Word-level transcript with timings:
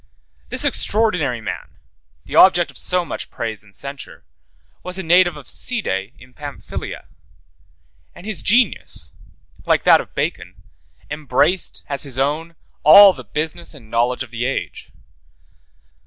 72 0.49 0.49
This 0.49 0.65
extraordinary 0.65 1.41
man, 1.41 1.77
the 2.25 2.35
object 2.35 2.71
of 2.71 2.77
so 2.79 3.05
much 3.05 3.29
praise 3.29 3.63
and 3.63 3.75
censure, 3.75 4.25
was 4.81 4.97
a 4.97 5.03
native 5.03 5.37
of 5.37 5.47
Side 5.47 6.13
in 6.17 6.33
Pamphylia; 6.33 7.05
and 8.15 8.25
his 8.25 8.41
genius, 8.41 9.13
like 9.67 9.83
that 9.83 10.01
of 10.01 10.15
Bacon, 10.15 10.63
embraced, 11.11 11.85
as 11.87 12.01
his 12.01 12.17
own, 12.17 12.55
all 12.81 13.13
the 13.13 13.23
business 13.23 13.75
and 13.75 13.91
knowledge 13.91 14.23
of 14.23 14.31
the 14.31 14.43
age. 14.43 14.91